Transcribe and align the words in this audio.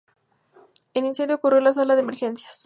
El 0.95 1.05
incendio 1.05 1.35
ocurrió 1.35 1.59
en 1.59 1.65
la 1.65 1.73
sala 1.73 1.95
de 1.95 2.01
emergencias. 2.01 2.57